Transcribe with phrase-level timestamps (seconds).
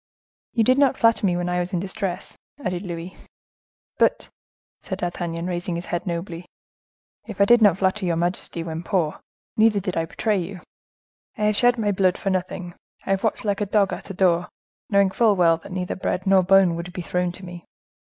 [0.53, 3.15] "You did not flatter me when I was in distress," added Louis.
[3.99, 4.29] "But,"
[4.81, 6.45] said D'Artagnan, raising his head nobly,
[7.27, 9.19] "if I did not flatter your majesty when poor,
[9.57, 10.61] neither did I betray you.
[11.37, 12.73] I have shed my blood for nothing;
[13.05, 14.49] I have watched like a dog at a door,
[14.89, 17.63] knowing full well that neither bread nor bone would be thrown to me.